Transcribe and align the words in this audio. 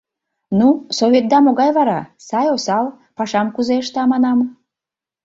—Ну, 0.59 0.67
советда 0.97 1.37
могай 1.45 1.69
вара: 1.77 1.99
сай, 2.27 2.47
осал, 2.55 2.85
пашам 3.17 3.47
кузе 3.55 3.75
ышта, 3.83 4.03
манам? 4.11 4.39